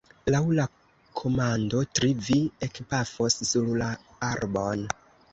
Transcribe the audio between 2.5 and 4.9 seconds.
ekpafos sur la arbon.